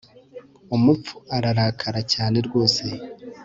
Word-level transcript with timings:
umupfu 0.75 1.15
ararakara 1.35 2.01
cyane 2.13 2.37
rwose 2.47 2.83